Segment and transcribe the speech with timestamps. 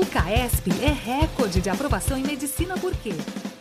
[0.00, 3.10] O CAESP é recorde de aprovação em medicina porque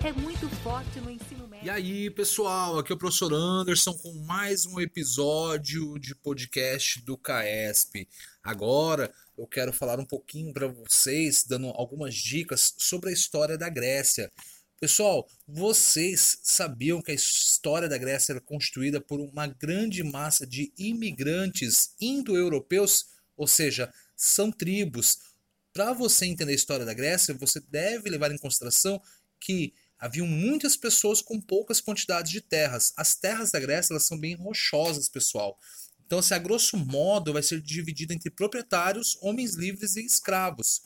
[0.01, 1.65] é muito forte no ensino médio.
[1.65, 7.17] E aí, pessoal, aqui é o professor Anderson com mais um episódio de podcast do
[7.17, 8.07] CAESP.
[8.41, 13.68] Agora eu quero falar um pouquinho para vocês, dando algumas dicas sobre a história da
[13.68, 14.32] Grécia.
[14.80, 20.71] Pessoal, vocês sabiam que a história da Grécia era constituída por uma grande massa de
[20.78, 25.29] imigrantes indo-europeus, ou seja, são tribos
[25.74, 29.02] para você entender a história da Grécia, você deve levar em consideração
[29.40, 32.94] que haviam muitas pessoas com poucas quantidades de terras.
[32.96, 35.58] As terras da Grécia elas são bem rochosas, pessoal.
[36.05, 40.82] Então, se a grosso modo vai ser dividido entre proprietários, homens livres e escravos.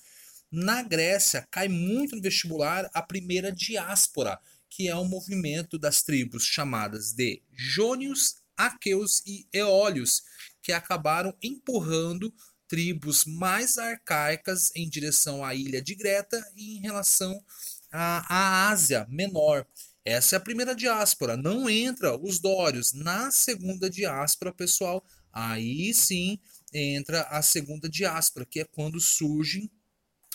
[0.52, 4.38] Na Grécia, cai muito no vestibular a primeira diáspora,
[4.70, 10.24] que é um movimento das tribos chamadas de Jônios, Aqueus e Eólios,
[10.62, 12.34] que acabaram empurrando
[12.68, 17.44] tribos mais arcaicas em direção à ilha de Greta e em relação
[17.92, 19.66] à, à Ásia Menor.
[20.06, 21.38] Essa é a primeira diáspora.
[21.38, 22.94] Não entra os dórios.
[22.94, 26.40] Na segunda diáspora, pessoal, aí sim
[26.74, 29.70] entra a segunda diáspora, que é quando surgem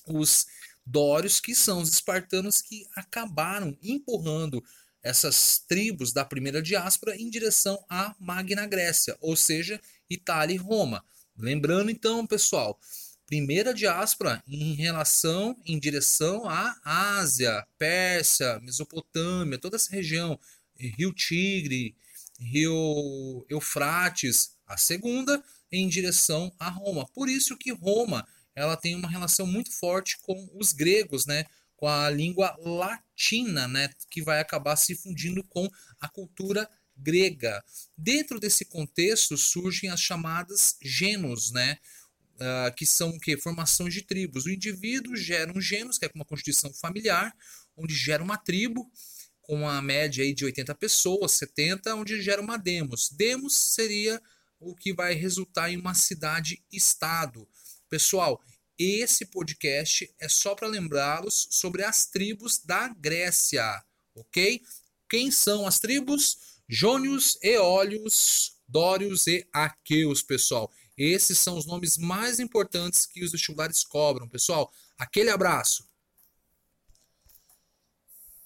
[0.07, 0.47] os
[0.87, 4.65] dórios, que são os espartanos que acabaram empurrando
[5.03, 11.05] essas tribos da primeira diáspora em direção à Magna Grécia, ou seja, Itália e Roma.
[11.39, 12.79] Lembrando então, pessoal,
[13.25, 20.39] primeira diáspora em relação, em direção à Ásia, Pérsia, Mesopotâmia, toda essa região,
[20.77, 21.95] Rio Tigre,
[22.41, 24.57] Rio Eufrates.
[24.67, 27.07] A segunda em direção a Roma.
[27.15, 31.47] Por isso que Roma ela tem uma relação muito forte com os gregos, né?
[31.79, 37.63] com a língua latina, né, que vai acabar se fundindo com a cultura grega.
[37.97, 41.79] Dentro desse contexto surgem as chamadas genos, né?
[42.37, 43.37] Uh, que são o que?
[43.37, 44.47] Formações de tribos.
[44.47, 47.35] O indivíduo gera um genos, que é uma constituição familiar,
[47.77, 48.91] onde gera uma tribo,
[49.43, 53.11] com uma média aí de 80 pessoas, 70, onde gera uma demos.
[53.11, 54.21] Demos seria
[54.61, 57.49] o que vai resultar em uma cidade-estado.
[57.89, 58.41] Pessoal,
[58.79, 63.83] esse podcast é só para lembrá-los sobre as tribos da Grécia,
[64.15, 64.63] ok?
[65.09, 66.58] Quem são as tribos?
[66.69, 70.71] Jônios, Eólios, Dórios e Aqueus, pessoal.
[70.99, 74.71] Esses são os nomes mais importantes que os vestibulares cobram, pessoal.
[74.99, 75.88] Aquele abraço.